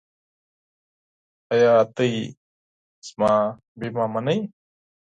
[1.51, 2.19] ایا تاسو
[3.07, 3.31] زما
[3.79, 4.39] بیمه منئ؟